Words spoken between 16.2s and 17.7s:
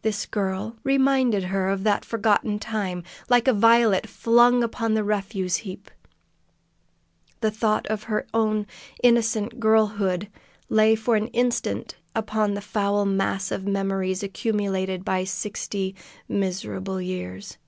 miserable years.